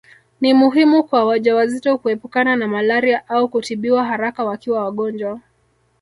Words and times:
Ni 0.41 0.53
muhimu 0.53 1.03
kwa 1.03 1.25
wajawazito 1.25 1.97
kuepukana 1.97 2.55
na 2.55 2.67
malaria 2.67 3.29
au 3.29 3.49
kutibiwa 3.49 4.05
haraka 4.05 4.43
wakiwa 4.43 4.83
wagonjwa 4.85 5.39